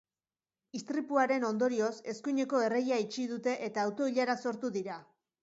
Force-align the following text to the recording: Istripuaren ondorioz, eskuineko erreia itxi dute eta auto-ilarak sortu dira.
Istripuaren 0.77 1.45
ondorioz, 1.49 1.89
eskuineko 2.15 2.63
erreia 2.69 2.99
itxi 3.05 3.27
dute 3.35 3.55
eta 3.69 3.85
auto-ilarak 3.91 4.43
sortu 4.49 4.75
dira. 4.81 4.99